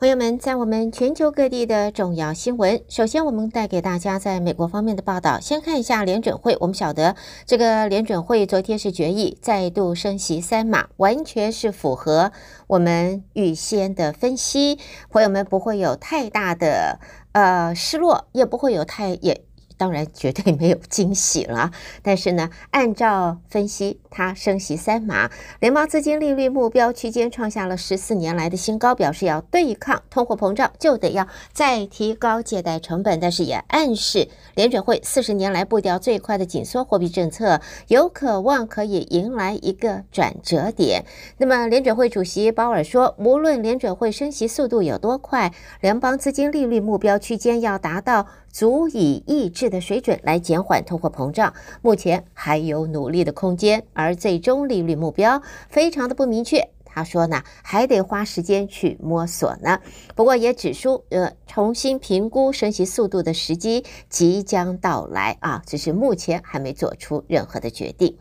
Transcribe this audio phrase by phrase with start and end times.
[0.00, 5.38] 朋友们，在我们全球各地的重要新闻，首先我们带给大家在美国方面的报道。
[5.38, 12.32] 先看一下联准会，我们晓得这个联准会昨天是决议再度升息三码，完全是符合
[12.66, 14.78] 我们预先的分析，
[15.10, 16.98] 朋友们不会有太大的
[17.32, 19.44] 呃失落，也不会有太也。
[19.80, 21.70] 当然绝对没有惊喜了，
[22.04, 41.06] 但是呢，按照分析，它升息三码，联邦资金利率目标区间创下了十四年来的新高，表示要对抗通货膨胀，就得要再提高借贷成本，但是也暗示联准会四十年来步调最快的紧缩货币政策有可望可以迎来一个转折点。
[41.38, 48.26] 那么，联准会主席鲍尔说，无论联准会升息速度有多快，联邦资金利率目标区间要达到。
[48.50, 56.70] 足以抑制的水准来减缓通货膨胀，目前还有努力的空间，而最终利率目标非常的不明确。
[56.92, 59.78] 他说呢，还得花时间去摸索呢。
[60.16, 68.16] 不过也指出，呃，重新评估升息速度的时机即将到来啊，只是目前还没做出任何的决定。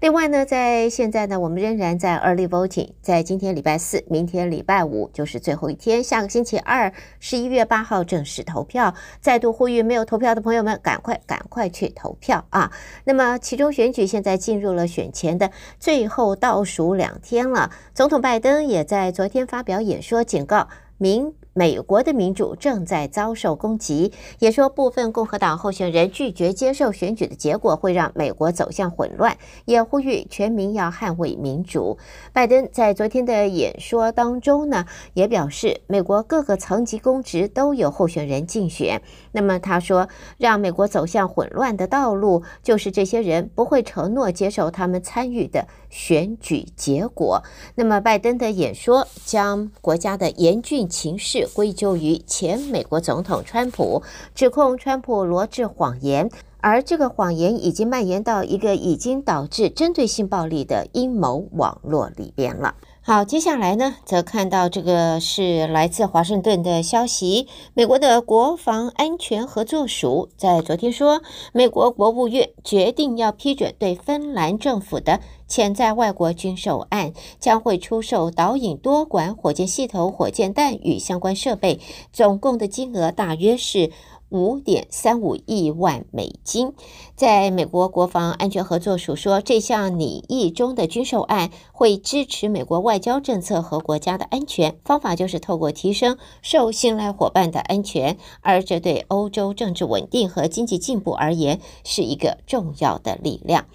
[0.00, 8.94] 另外呢，在现在呢，我们仍然在 early voting，在今天礼拜四，明天礼拜五就是最后一天，下个星期二，十一月八号正式投票。
[9.20, 12.72] 再度呼吁没有投票的朋友们，赶快赶快去投票啊！
[13.04, 21.34] 那么，其中选举现在进入了选前的最后倒数两天了，总统拜登也在昨天发表演说，警告民。
[21.52, 31.98] 美国的民主正在遭受攻击，也说部分共和党候选人拒绝接受选举的结果，会让美国走向混乱，也呼吁全民要捍卫民主。
[32.32, 39.02] 拜登在昨天的演说当中呢，也表示美国各个层级公职都有候选人竞选。
[39.32, 47.42] 那么他说，让美国走向混乱的道路，就是这些人不会承诺接受他们参与的选举结果。
[47.74, 51.46] 那么拜登的演说将国家的严峻情势。
[51.52, 54.02] 归咎于前美国总统川普，
[54.34, 62.76] 指控川普罗致谎言，而这个谎言已经蔓延到一个已经导致针对性暴力的阴谋网络里边了。
[63.10, 71.20] 好，接下来呢，则看到这个是来自华盛顿的消息，美国的国防安全合作署在昨天说，
[71.52, 75.18] 美国国务院决定要批准对芬兰政府的。
[75.48, 81.80] 潜在外国军售案将会出售导引多管火箭系统、火箭弹与相关设备，
[82.12, 83.90] 总共的金额大约是
[84.30, 86.72] 五点三五亿万美金。
[87.14, 103.66] 在美国国防安全合作署说，这项拟议中的军售案会支持美国外交政策和国家的安全，方法就是透过提升受信赖伙伴的安全，而这对欧洲政治稳定和经济进步而言是一个重要的力量。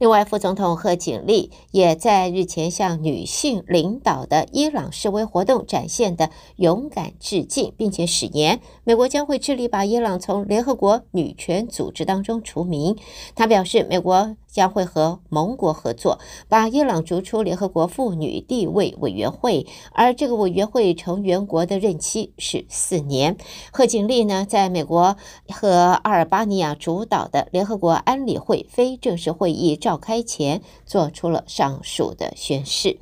[0.00, 12.96] 另外，副总统贺锦丽也在日前向女性领导的伊朗示威活动展现的勇敢致敬，并且誓言美国将会致力把伊朗从联合国女权组织当中除名。
[13.34, 14.36] 他表示，美国。
[14.50, 16.18] 将会和盟国合作，
[16.48, 23.36] 把伊朗逐出联合国妇女地位委员会，而这个委员会成员国的任期是四年。
[23.72, 25.16] 贺锦丽呢，在美国
[25.48, 32.98] 和阿尔巴尼亚主导的联合国安理会非正式会议召开前，做出了上述的宣誓。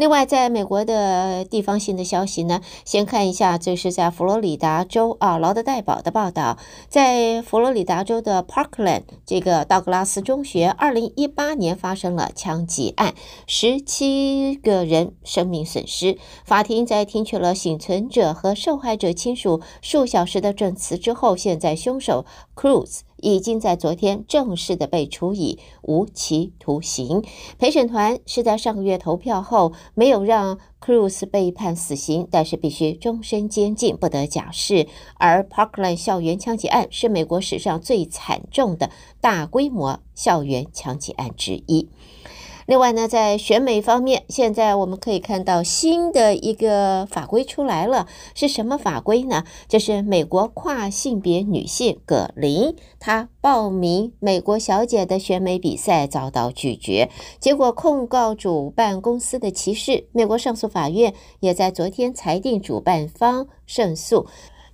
[0.00, 6.56] 另外，在美国的地方性的消息呢，先看一下，这是在佛罗里达州啊，劳德代堡的报道，
[6.88, 13.14] 在佛罗里达州的 Parkland 这个道格拉斯中学，二零一八年发生了枪击案，
[13.46, 16.16] 十七个人生命损失。
[16.46, 22.24] 法庭在听取了幸存者和受害者亲属数小时的证词之后，现在凶手
[22.56, 23.00] Cruz。
[23.22, 27.22] 已经在昨天正式的被处以无期徒刑。
[27.58, 34.86] 陪审团是在上个月投票后没有让 Cruz 被判死刑，但是必须终身监禁，不得假释。
[35.14, 41.88] 而 Parkland 校园枪击案是美国史上最惨重的大规模校园枪击案之一。
[42.70, 49.42] 另外呢，在选美方面，现在我们可以看到新的一个法规出来了，是什么法规呢？
[49.66, 60.06] 就是美国跨性别女性葛林，她报名美国小姐的选美比赛遭到拒绝，结果控告主办公司的歧视。
[60.12, 64.28] 美国上诉法院也在昨天裁定主办方胜诉。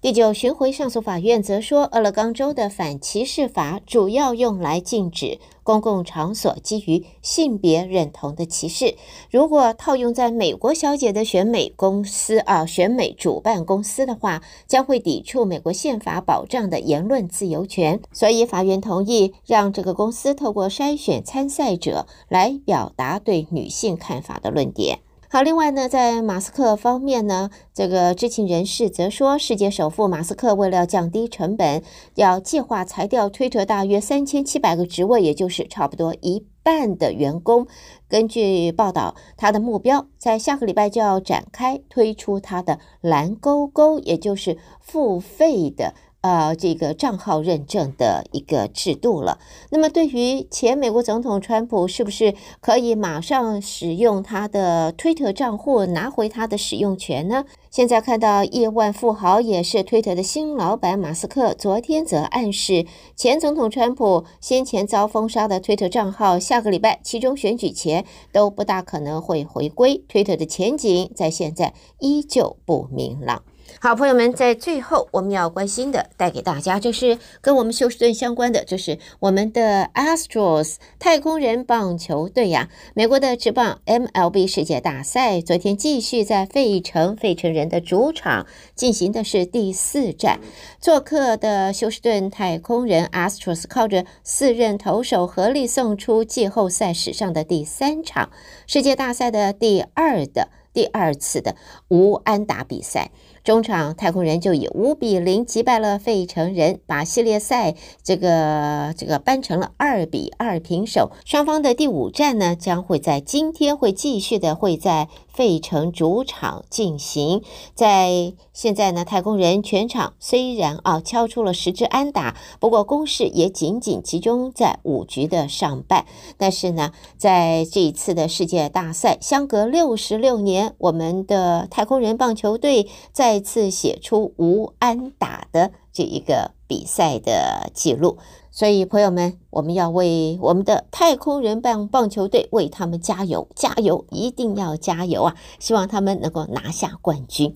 [0.06, 8.94] 第九巡回上诉法院则说，俄勒冈州的反歧视法主要用来禁止公共场所基于性别认同的歧视。
[9.32, 18.00] 如果套用在美国小姐的选美公司啊，选美主办公司的话，将会抵触美国宪法保障的言论自由权。
[18.12, 25.00] 所以，法院同意让这个公司透过筛选参赛者来表达对女性看法的论点。
[25.28, 31.82] 好，另外呢，在马斯克方面呢，这个知情人士则说，世界首富马斯克为了降低成本，
[32.14, 37.66] 要计划裁掉推特大约三千七百个职位，也就是差不多一半的员工。
[38.08, 45.94] 根据报道，他的目标在下个礼拜就要展开推出他的蓝勾勾，也就是付费的。
[46.26, 49.38] 呃，这个账号认证的一个制度了。
[49.70, 57.44] 那么，对于前美国总统川普，是不是可以马上使用他的推特账户拿回他的使用权呢？
[57.70, 70.02] 现在看到亿万富豪也是推特的新老板马斯克，昨天则暗示前总统川普先前遭封杀的推特账号，下个礼拜其中选举前都不大可能会回归。
[70.08, 73.44] 推特的前景在现在依旧不明朗。
[73.78, 82.68] 好，朋友们，在最后我们要关心的，带给大家就是跟我们休斯顿相关的，就是我们的 Astros 太空人棒球队呀。
[82.94, 90.40] 美国的职棒 MLB 世界大赛昨天继续在费城，费城人的主场进行的是第四战。
[90.80, 98.30] 做客的休斯顿太空人 Astros 靠着四任投手合力送出季后赛史上的第三场
[98.66, 101.56] 世界大赛的第二的第二次的
[101.88, 103.10] 无安打比赛。
[103.46, 111.12] 中场太空人就以五比零击败了费城人，把系列赛这个这个扳成了二比二平手。
[111.24, 117.40] 双方的第五战呢，将会在今天会继续的会在费城主场进行。
[117.76, 126.04] 在现在呢，太空人全场虽然啊敲出了十支安打，不过攻势也仅仅集中在五局的上半。
[126.36, 138.16] 但是呢，在这一次的世界大赛，相隔六十六年，我们的太空人棒球队在再次写出无安打的这一个比赛的记录，
[138.50, 145.36] 所以朋友们，我们要为我们的太空人棒棒球队为他们加油，加油，一定要加油啊！
[145.58, 147.54] 希望他们能够拿下冠军。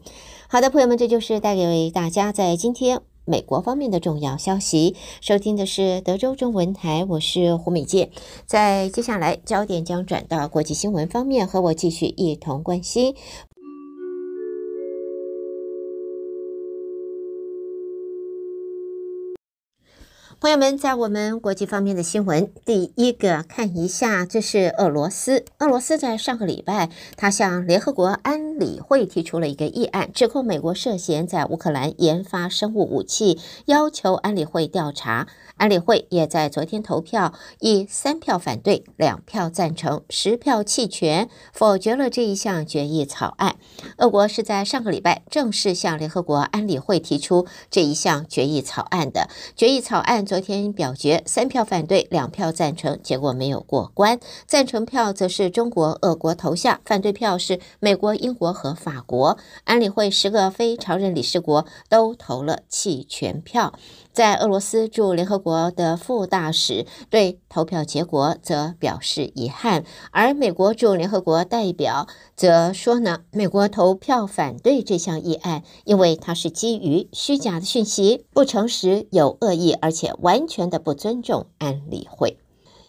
[0.48, 4.94] 好的，朋友们，这就是带给大家在今天美国方面的重要消息。
[5.22, 8.10] 收听的是德州中文台，我是胡美健。
[8.44, 13.14] 在接下来，焦点将转到国际新闻方面，和我继续一同关心。
[20.40, 25.44] 朋友们，在我们国际方面的新闻，第一个看一下，这是俄罗斯。
[25.58, 35.28] 俄罗斯在上个礼拜，他向联合国安理会提出了一个议案，指控美国涉嫌在乌克兰研发生物武器，要求安理会调查。
[35.58, 43.56] 安理会也在昨天投票，以三票反对、两票赞成、十票弃权，否决了这一项决议草案。
[43.98, 49.28] 俄国是在上个礼拜正式向联合国安理会提出这一项决议草案的。
[49.54, 54.20] 决议草案昨天表决，三票反对，两票赞成，结果没有过关。
[54.46, 59.38] 赞成票则是中国、俄国投下，反对票是美国、英国和法国。
[59.64, 63.74] 安理会十个非常任理事国都投了弃权票。
[64.12, 82.38] 在俄罗斯驻联合国的副大使对投票结果则表示遗憾，而美国驻联合国代表则说呢，美国投票反对这项议案，因为它是基于虚假的讯息、不诚实、有恶意，而且完全的不尊重安理会。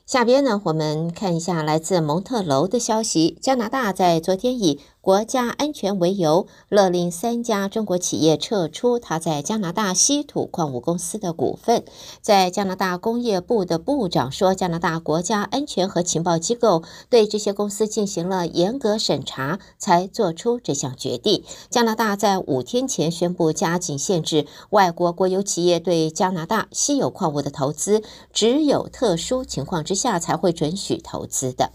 [0.05, 11.83] 下边呢，我们看一下来自蒙特娄的消息，加拿大在昨天以国家安全为由，勒令三家中国企业撤出他在加拿大稀土矿物公司的股份。
[12.21, 21.43] 在加拿大工业部的部长说，加拿大国家安全和情报机构对这些公司进行了严格审查，才做出这项决定。
[21.71, 31.71] 加拿大在五天前宣布加紧限制外国国有企业对加拿大稀有矿物的投资，只有特殊情况之下才会准许投资的。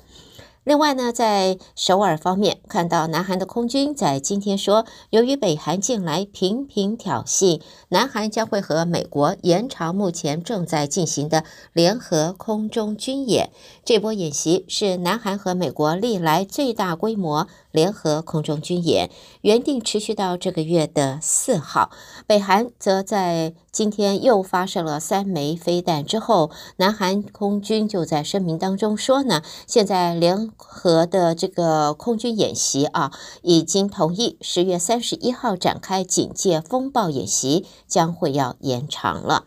[0.66, 13.50] 另外呢，在首尔方面，看到南韩的空军在今天说，由于北韩近来频频挑衅，南韩将会和美国延长目前正在进行的联合空中军演。
[13.85, 17.46] 这波演习是南韩和美国历来最大规模
[17.76, 19.11] 联合空中军演，
[19.42, 21.90] 原定持续到这个月的四号。
[22.26, 39.45] 北韩则在今天又发射了三枚飞弹之后，南韩空军就在声明当中说呢，现在联合的这个空军演习啊，已经同意十月三十一号展开警戒风暴演习，将会要延长了。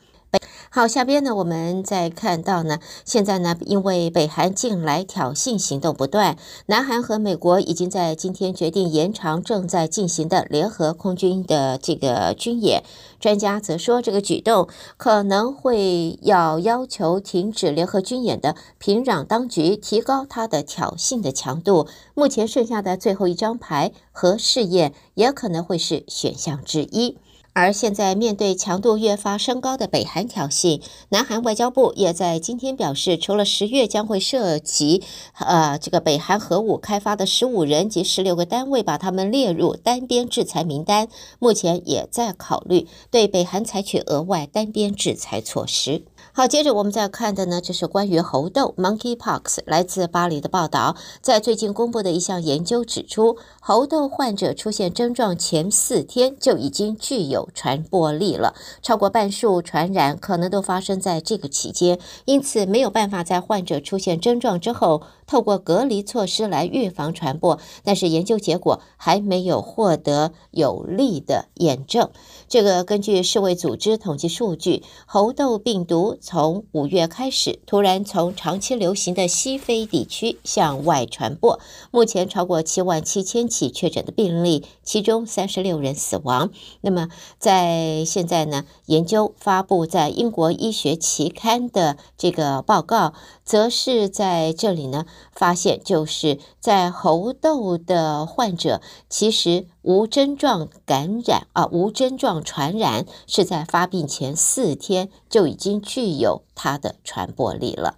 [0.79, 12.85] 好，下边呢，我们再看到呢，现在呢，因为北韩近来挑衅行动不断，南韩和美国已经在今天决定延长正在进行的联合空军的这个军演。
[13.19, 21.89] 专家则说，这个举动可能会要要求停止联合军演的平壤当局提高它的挑衅的强度。
[22.13, 27.17] 目前剩下的最后一张牌，核试验也可能会是选项之一。
[27.59, 35.03] 而现在，面对强度越发升高的北韩挑衅，南韩外交部也在今天表示，除了十月将会涉及
[35.37, 46.03] 呃这个北韩核武开发的十五人及十六个单位，把他们列入单边制裁名单，目前也在考虑对北韩采取额外单边制裁措施。
[46.31, 49.59] 好，接着我们再看的呢，就是关于猴痘 （Monkeypox）。
[49.65, 67.59] 来自巴黎的报道，在最近公布的一项研究指出，猴痘患者出现症状前四天就已经具有传播力了，超过半数传染可能都发生在这个期间，因此没有办法在患者出现症状之后，透过隔离措施来预防传播。
[67.83, 72.09] 但是研究结果还没有获得有力的验证。
[72.47, 81.59] 这个根据世卫组织统计数据，猴痘病毒从五月开始突然从长期流行的西非地区向外传播，
[81.91, 86.49] 目前超过七万七千起确诊的病例，其中三十六人死亡。
[86.81, 93.13] 那么在现在呢，研究发布在英国医学期刊的这个报告，
[93.45, 99.67] 则是在这里呢发现，就是在猴痘的患者其实。
[99.81, 107.95] 无症状感染啊，无症状传染是在发病前四天就已经具有它的传播力了。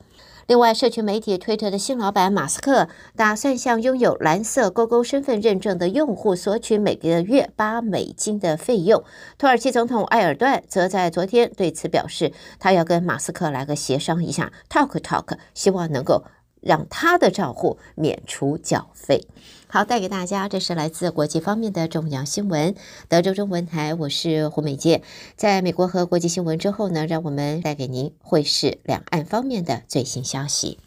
[0.47, 2.87] 另外，社群媒体推特的新老板马斯克
[3.17, 9.03] 打算向拥有蓝色勾勾身份认证的用户索取每个月八美金的费用。
[9.37, 16.23] 土耳其总统埃尔段则在昨天对此表示，他要跟马斯克来个协商一下，talk talk，希望能够。
[16.61, 19.27] 让他的账户免除缴费。
[19.67, 22.75] 好，带给大家，这是来自国际方面的重要新闻。
[23.07, 25.01] 德州中文台，我是胡美健。
[25.35, 30.79] 在美国和国际新闻之后呢，让我们带给您会是两岸方面的最新消息。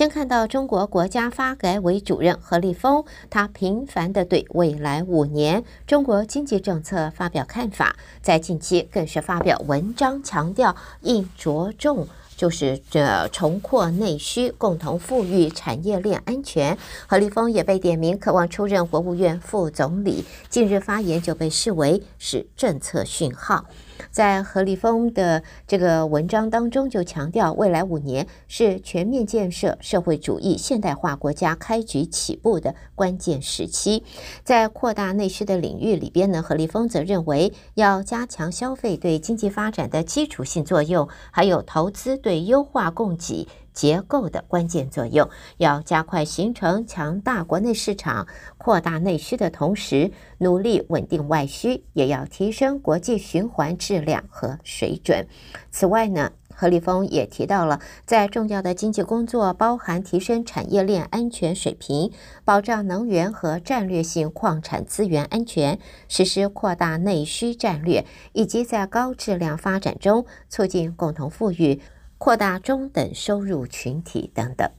[0.00, 16.78] 先看到中国国家发改委主任何立峰，他频繁地对未来五年中国经济政策发表看法，在近期更是发表文章，强调应着重就是这重扩内需，共同富裕产业链安全。
[17.06, 23.66] 何立峰也被点名，渴望出任国务院副总理，近日发言就被视为是政策讯号。
[24.10, 34.02] 在何立峰的这个文章当中，就强调未来五年是全面建设社会主义现代化国家开局起步的关键时期。
[34.42, 48.26] 在扩大内需的领域里边呢，何立峰则认为要加强消费对经济发展的基础性作用，还有投资对优化供给结构的关键作用，要加快形成强大国内市场、
[48.58, 55.26] 扩大内需的同时，努力稳定外需，也要提升国际循环质量和水准。
[55.70, 62.12] 此外呢，何立峰也提到了，在重要的经济工作，包含提升产业链安全水平、
[62.44, 71.80] 保障能源和战略性矿产资源安全、实施扩大内需战略，以及在高质量发展中促进共同富裕。
[72.20, 74.70] 扩大中等收入群体等等。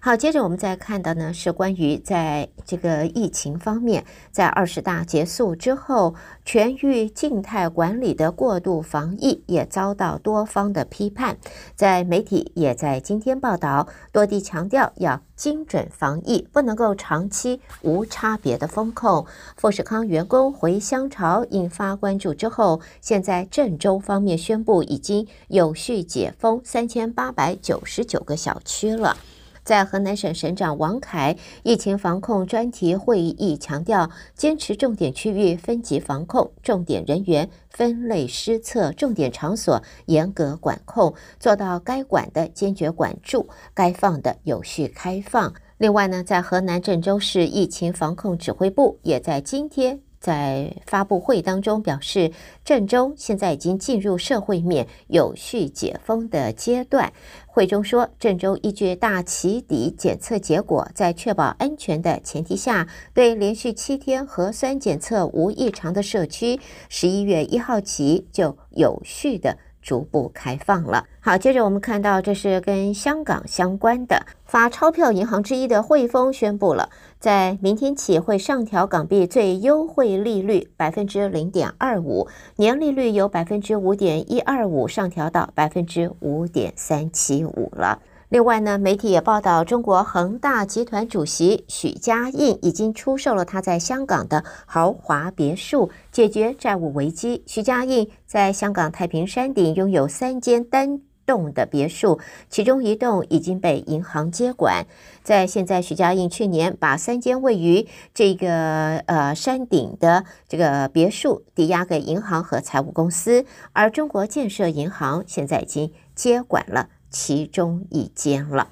[0.00, 6.14] 好，接着我们再看到呢，是关于在这个疫情方面，在二十大结束之后，
[6.44, 11.38] 全域静态管理的过度防疫也遭到多方的批判。
[11.74, 19.26] 在媒体也在今天报道，多地强调要精准防疫，不能够长期无差别的封控。
[19.56, 29.16] 富士康员工回乡潮引发关注之后，现在郑州方面宣布已经有序解封三千八百九十九个小区了。
[29.64, 45.54] 在河南省省长王凯疫情防控专题会议强调，坚持重点区域分级防控，重点人员分类施策，重点场所严格管控，做到该管的坚决管住，该放的有序开放。
[45.78, 50.00] 另外呢，在河南郑州市疫情防控指挥部也在今天。
[50.24, 52.32] 在发布会当中表示，
[52.64, 57.12] 郑州现在已经进入社会面有序解封的阶段。
[57.46, 71.04] 会中说，郑州依据大起底检测结果，在确保安全的前提下，对连续七天核酸检测无异常的社区，十一月一号起就有序的逐步开放了。
[71.20, 76.90] 好，接着我们看到，这是跟香港相关的，发钞票银行之一的汇丰宣布了，
[77.24, 88.00] 在明天起会上调港币最优惠利率百分之零点二五，年利率由百分之五点一二五上调到百分之五点三七五了。
[88.28, 97.42] 另外呢，媒体也报道，中国恒大集团主席许家印已经出售了他在香港的豪华别墅，解决债务危机。
[97.46, 104.86] 许家印在香港太平山顶拥有三间单栋的别墅，其中一栋已经被银行接管。
[105.22, 116.88] 在现在，徐家印去年把三间位于这个呃山顶的这个别墅抵押给银行和财务公司，而中国建设银行现在已经接管了。
[117.10, 118.70] 其中一间了。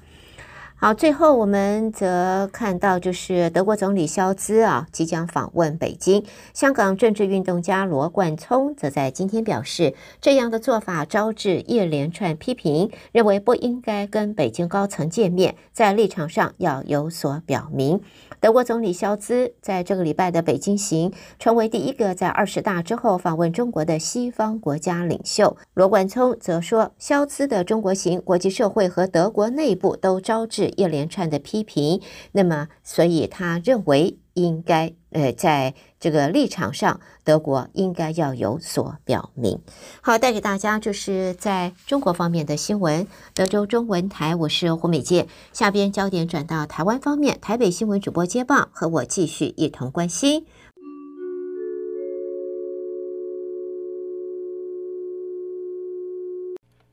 [0.83, 6.25] 好，最后我们则看到，就是德国总理肖兹啊即将访问北京。
[6.53, 18.01] 香港政治运动家罗冠聪则在今天表示，这样的做法招致一连串批评，认为不应该跟北京高层见面，在立场上要有所表明。
[18.43, 25.55] 德国总理肖兹在这个礼拜的北京行，成为第一个在二十大之后访问中国的西方国家领袖。
[25.73, 32.01] 罗冠聪则说，肖兹的中国行，国际社会和德国内部都招致一连串的批评。
[32.33, 39.59] 那么，所以他认为应该，呃，在这个立场上，德国应该要有所表明。
[40.01, 43.07] 好，带给大家就是在中国方面的新闻。
[43.33, 45.27] 德州中文台，我是胡美健。
[45.51, 50.45] 下边焦点转到台湾方面，台北新闻主播接棒，和我继续一同关心。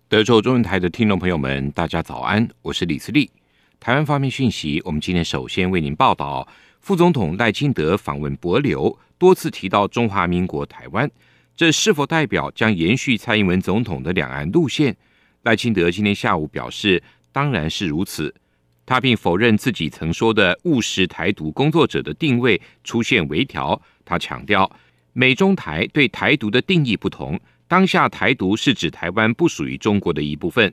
[0.09, 3.30] 德州中文台的听众朋友们，大家早安，我是李自立。
[3.78, 6.47] 台湾方面讯息，我们今天首先为您报道。
[6.81, 11.09] 副总统赖清德访问帛琉，多次提到中华民国台湾，
[11.55, 14.97] 这是否代表将延续蔡英文总统的两岸路线？
[15.43, 18.35] 赖清德今天下午表示，当然是如此。
[18.87, 23.81] 他并否认自己曾说的务实台独工作者的定位出现微调。
[24.05, 24.69] 他强调，
[25.13, 30.73] 美中台对台独的定义不同，当下台独是指台湾不属于中国的一部分。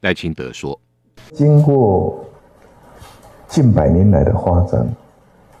[0.00, 0.80] 赖清德说，
[1.32, 2.24] 经过
[3.48, 4.88] 近百年来的发展。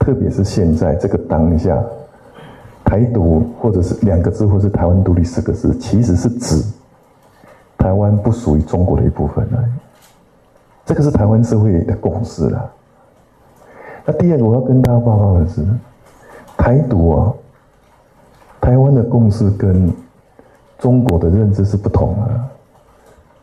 [0.02, 1.80] 特别是现在这个当下，
[2.84, 6.60] 台独或者是两个字，或是台湾独立四个字，其实是指
[7.78, 9.70] 台湾不属于中国的一部分而已。
[10.84, 12.72] 这个是台湾社会的共识了。
[14.04, 15.64] 那第二个我要跟大家报告的是，
[16.56, 17.32] 台独啊，
[18.60, 19.88] 台湾的共识跟
[20.80, 22.40] 中国的认知是不同的。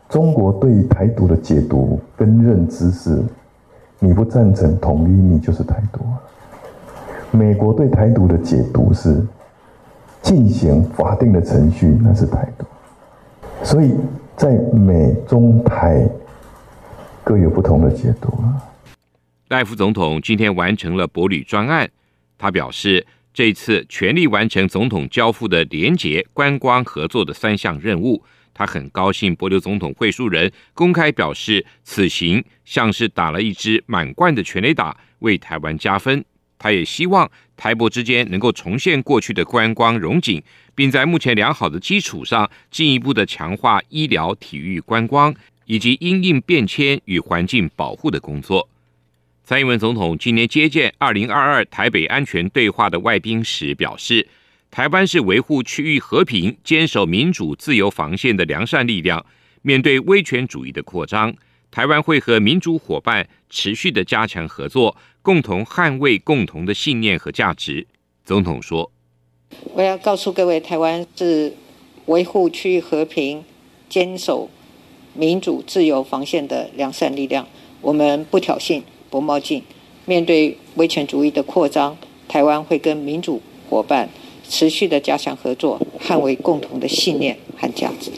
[0.10, 3.24] 中国对于台独的解读跟认知是，
[4.00, 6.02] 你不赞成统一，你就是台独。
[7.32, 9.24] 美国对台独的解读是
[10.22, 12.66] 进行法定的程序，那是台独。
[13.64, 13.94] 所以
[14.36, 16.10] 在美中台
[17.24, 18.34] 各有不同的解读。
[19.50, 21.90] 赖副总统今天完成了博旅专案，
[22.38, 28.24] 他表示，这次全力完成总统交付的廉洁观光合作的三项任务。
[28.54, 36.26] 他很高兴帛琉总统会书人公开表示，此行像是打了一支满贯的全垒打，为台湾加分。
[36.60, 40.44] 他也希望台博之间能够重现过去的观光荣景，
[40.76, 45.34] 并在目前良好的基础上进一步的强化医疗、体育、观光
[45.66, 48.70] 以及因应变迁与环境保护的工作。
[49.44, 54.28] 蔡英文总统今年接见二零二二台北安全对话的外宾时表示，
[54.70, 59.26] 台湾是维护区域和平、坚守民主自由防线的良善力量。
[59.62, 61.36] 面对威权主义的扩张，
[61.72, 64.96] 台湾会和民主伙伴持续的加强合作。
[65.22, 67.86] 共同捍卫共同的信念和价值。
[68.24, 68.90] 总统说
[69.76, 71.54] ：“我要告诉各位，台湾是
[72.06, 73.44] 维护区域和平、
[73.90, 74.50] 坚守
[75.14, 77.46] 民主自由防线的良善力量。
[77.82, 79.62] 我们不挑衅、不冒进。
[80.06, 81.96] 面对威权主义的扩张，
[82.30, 84.10] 台湾会跟民主伙伴
[84.48, 88.10] 持续的加强合作，捍卫共同的信念和价值。”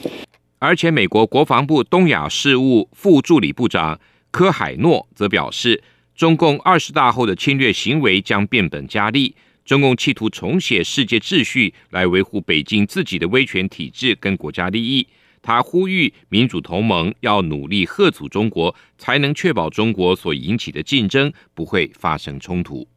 [0.61, 5.83] 而且，美国国防部东亚事务副助理部长科海诺则表示。
[6.13, 9.33] 中共二十大后的侵略行为将变本加厉，
[9.65, 15.07] 中共企图重写世界秩序来维护北京自己的威权体制跟国家利益。
[15.41, 22.87] 他呼吁民主同盟要努力吓阻中国，才能确保中国所引起的竞争不会发生冲突。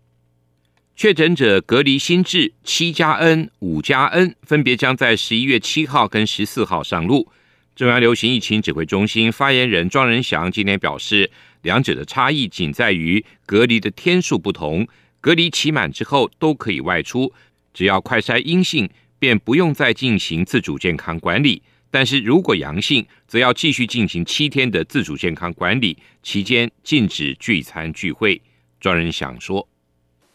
[0.95, 7.31] 确诊者隔离新制七加 N、五加 N 分别将在十一月七号跟十四号上路。
[7.75, 11.29] 中央流行疫情指挥中心发言人庄人祥今天表示，
[11.63, 14.87] 两者的差异仅在于隔离的天数不同，
[15.21, 17.33] 隔离期满之后都可以外出，
[17.73, 21.61] 只要快筛阴性，便不用再进行自主健康管理。
[21.91, 28.41] 但是如果阳性，则要继续进行七天的自主健康管理，期间禁止聚餐聚会。
[28.79, 29.69] 庄人祥说。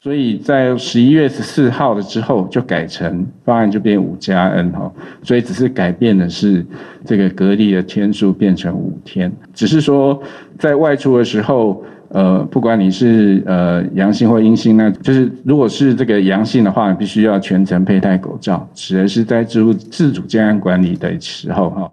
[0.01, 4.89] 所以在十一月十四号了之后，就改成方案就变五加 N 哈，
[5.21, 6.65] 所以只是改变的是
[7.05, 10.23] 这个隔离的天数变成五天，只是说
[10.57, 21.91] 在外出的时候，呃，不管你是呃阳性或阴性，那就是如果是这个阳性的话，必须要全程佩戴口罩，指的是在自自主健康管理的时候哈。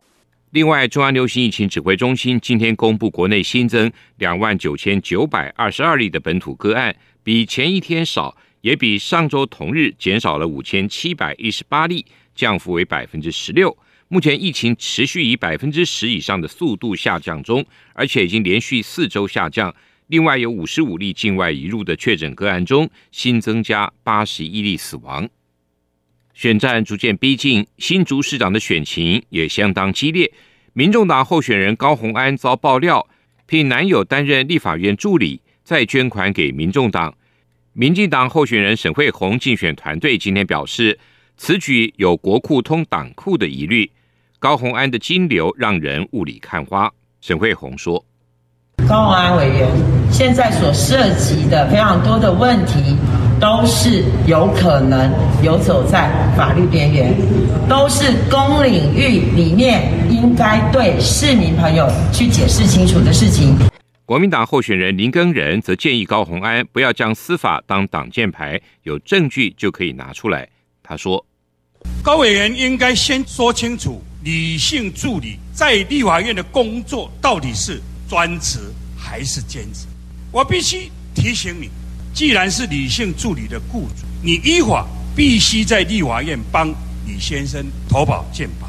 [0.52, 6.94] 另外，中央流行疫情指挥中心今天公布，国内新增两万九千九百二十二例的本土个案。
[7.26, 13.76] 比前一天少，也比上周同日减少了五千七百一十八例，降幅为百分之十六。
[14.06, 19.74] 目前疫情持续以百分之十以上的速度下降中，而且已经连续四周下降。
[20.06, 25.28] 另外有五十五例境外移入的确诊个案中，新增加八十一例死亡。
[26.32, 30.32] 选战逐渐逼近，新竹市长的选情也相当激烈。
[30.74, 33.08] 民众党候选人高虹安遭爆料，
[33.46, 35.40] 聘男友担任立法院助理。
[35.66, 37.12] 再捐款给民众党，
[37.72, 40.96] 民进党候选人沈慧虹竞选团队今天表示，
[41.36, 43.90] 此举有国库通党库的疑虑。
[44.38, 46.88] 高虹安的金流让人雾里看花。
[47.20, 48.04] 沈慧虹说
[48.88, 49.68] ：“高虹安委员
[50.08, 52.96] 现在所涉及的非常多的问题，
[53.40, 57.12] 都是有可能游走在法律边缘，
[57.68, 63.56] 都是公领域里面应该对市民朋友去解释清楚的事情。”
[64.06, 70.48] 国民党候选人林耕仁则建议高虹安不要将司法当挡箭牌，有证据就可以拿出来。
[70.80, 71.26] 他说
[72.04, 78.60] ：“高委员应该先说清楚，女性助理在立法院的工作到底是专职
[78.96, 79.88] 还是兼职。
[80.30, 81.68] 我必须提醒你，
[82.14, 86.68] 既然是女性助理的雇主，你依法必须在立法院帮
[87.08, 88.65] 李先生投保健保。”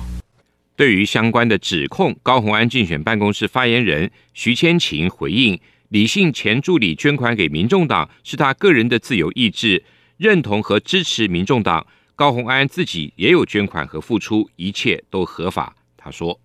[0.77, 5.59] 对于相关的指控，高虹安竞选办公室发言人徐千晴回应：
[5.89, 9.83] 李姓前助理捐款给民众党是他个人的自由意志，
[10.17, 11.87] 认同和支持民众党。
[12.15, 15.75] 高虹安自己也有捐款和付出，一切都合法。
[15.97, 16.39] 他说：“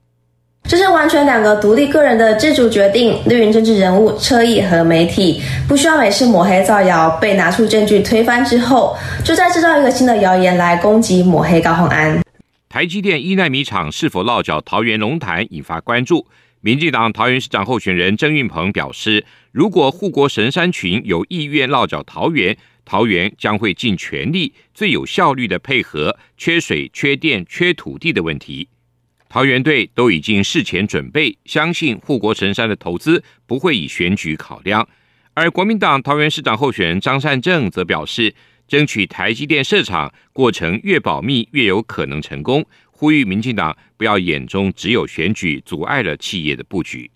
[0.64, 3.18] 这是完全两个独立个人的自主决定。
[3.26, 12.18] 绿营政治人物侧翼和媒体不需要每次抹黑造谣被拿出证据推翻之后，就再制造一个新的谣言来攻击抹黑高虹安。”
[12.72, 16.26] 台积电一奈米厂是否落脚桃园龙潭引发关注。
[16.62, 22.56] 民进党桃园市长候选人曾运鹏表示，如果护国神山群有意愿落脚桃园，
[22.86, 28.68] 桃园将会尽全力、最有效率的配合缺水、缺电、缺土地的问题。
[29.28, 34.88] 桃园队都已经事前准备，相信护国神山的投资不会以选举考量。
[35.34, 38.34] 而国民党桃园市长候选人张善政则表示，
[38.72, 42.64] 争取台积电设厂过程越保密，越有可能成功。
[42.90, 47.10] 呼吁民进党不要眼中只有选举，阻碍了企业的布局。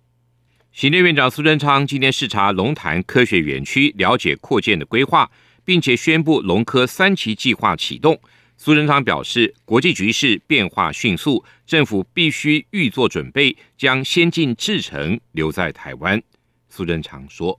[0.70, 5.30] 行政院长苏贞昌今天视察龙潭科学园区，了解扩建的规划，
[5.64, 8.20] 并且宣布龙科三期计划启动。
[8.58, 16.22] 苏贞昌表示，国际局势变化迅速，政府必须预做准备，将先进制程留在台湾。
[16.68, 17.58] 苏贞昌说。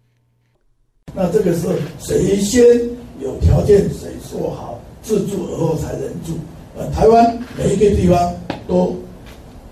[1.16, 2.68] 那这个是，谁先
[3.20, 6.34] 有条件，谁说好自助而后才能住。
[6.78, 8.34] 呃，台湾每一个地方
[8.68, 8.96] 都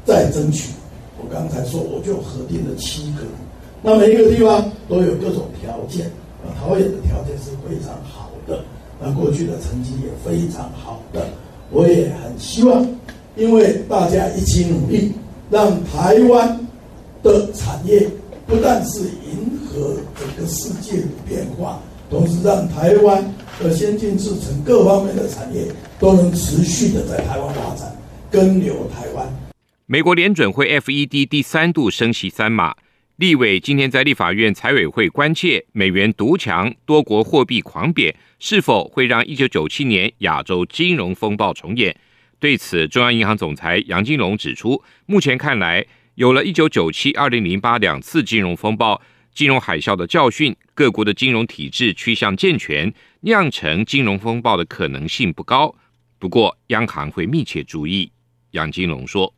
[0.06, 0.72] 在争取。
[1.20, 3.24] 我刚才说，我就核定了七个。
[3.82, 6.10] 那每一个地方都有各种条件。
[6.44, 8.64] 呃，桃园的条件是非常好的，
[9.00, 11.26] 那过去的成绩也非常好的。
[11.72, 12.88] 我也很希望，
[13.36, 15.12] 因为大家一起努力，
[15.50, 16.60] 让台湾
[17.24, 18.08] 的产业
[18.46, 21.80] 不但是迎合整个世界的变化，
[22.10, 23.24] 同时让台湾
[23.60, 27.92] 的先进制程各方面的产业都能持续的在台湾发展，
[28.30, 29.28] 根留台湾。
[29.88, 32.76] 美国联准会 FED 第三度升息三码，
[33.16, 41.96] 立委今天在立法院财委会关切美元独强、多国货币狂贬，是否会让一九九七年亚洲金融风暴重演？
[42.40, 49.02] 对此，中央银行总裁杨金龙指出，目前看来，有了一九九七、二零零八两次金融风暴。
[49.36, 55.76] 金融海啸的教训，各国的金融体制趋向健全，酿成金融风暴的可能性不高。
[56.18, 58.10] 不过，央行会密切注意。
[58.52, 59.34] 杨金龙说：“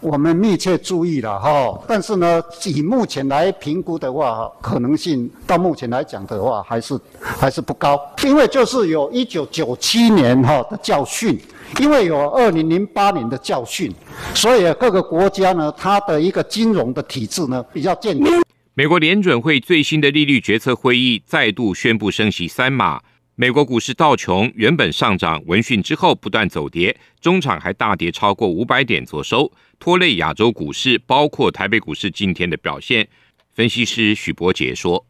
[0.00, 8.00] 我们密切注意了哈，但是呢，以目前来评估的话，可能性到目前来讲的话，还是还是不高。
[8.22, 11.38] 因为就是有一九九七年哈的教训，
[11.78, 13.92] 因为有二零零八年的教训，
[14.34, 18.42] 所以各个国家呢，它的一个金融的体制呢比较健全。”
[18.76, 23.00] 美国联准会最新的利率决策会议再度宣布升息三码，
[23.36, 33.08] 美国股市道琼原本上涨，闻讯之后不断走跌，中场还大跌超过五百点作收，拖累亚洲股市，包括台北股市今天的表现。
[33.52, 35.06] 分析师许博杰说。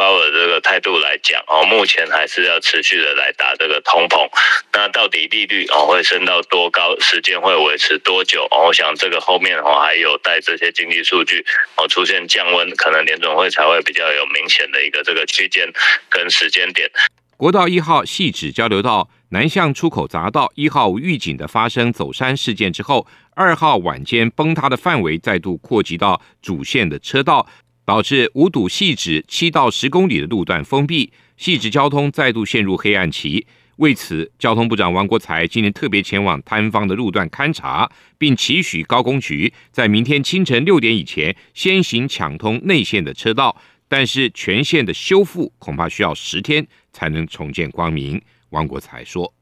[0.00, 4.26] 鲍尔这个态度来讲哦，目前还是要持续的来打这个通膨。
[4.72, 8.48] 那到底利率哦会升到多高，时间会维持多久？
[8.50, 11.44] 哦，我想这个后面哦还有待这些经济数据
[11.76, 15.70] 哦出现降温，可能联准会才会比较有明显的一个这个区间
[16.08, 16.90] 跟时间点。
[17.36, 27.46] 国道一号汐止交流道南向出口匝道一号预警的发生走山事件之后，二号晚间崩塌的范围再度扩及到主线的车道。
[27.90, 33.44] 导致五堵细指七到十公里的路段封闭，细指交通再度陷入黑暗期。
[33.78, 43.60] 为此，交通部长王国材今天特别前往坍方的路段勘查，并期许高工局在明天清晨六点以前先行抢通内线的车道。
[43.88, 48.22] 但是全线的修复恐怕需要十天才能重见光明。
[48.50, 49.39] 王国材说。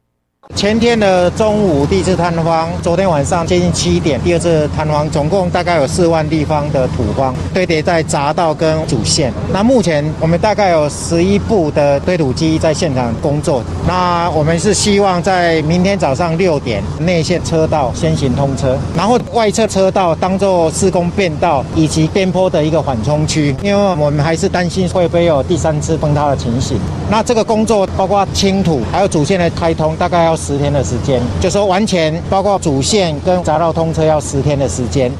[0.54, 9.32] 前天的中午第一次坍方，昨天晚上接近七点第二次坍方，总共大概有四万立方的土方堆叠在匝道跟主线。
[9.52, 13.62] 那目前我们大概有十一部的堆土机在现场工作。
[13.86, 26.78] 那我们是希望在明天早上六点内线车道先行通车，然后外侧车道当做施工变道以及边坡的一个缓冲区，因为我们还是担心会不会有第三次崩塌的情形。
[27.10, 30.37] 那这个工作包括清土还有主线的开通，大概要。
[30.38, 35.10] 十天的时间，就说完全包括主线跟匝道通车要十天的时间。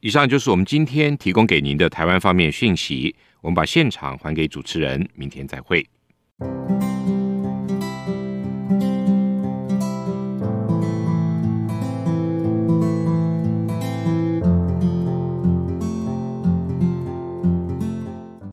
[0.00, 3.14] 以上就是我们今天提供给您的台湾方面讯息。
[3.42, 5.86] 我们把现场还给主持人，明天再会。